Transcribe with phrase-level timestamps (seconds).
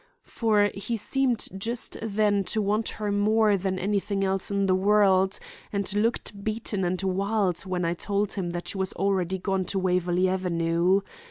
[0.25, 5.37] For he seemed just then to want her more than anything else in the world
[5.71, 9.77] and looked beaten and wild when I told him that she was already gone to
[9.77, 11.01] Waverley Avenue.